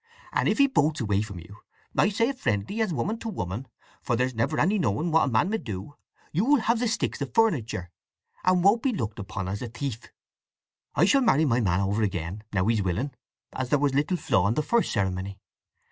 [0.33, 3.67] And if he bolts away from you—I say it friendly, as woman to woman,
[4.01, 7.91] for there's never any knowing what a man med do—you'll have the sticks o' furniture,
[8.43, 10.11] and won't be looked upon as a thief.
[10.95, 13.11] I shall marry my man over again, now he's willing,
[13.53, 15.37] as there was a little flaw in the first ceremony.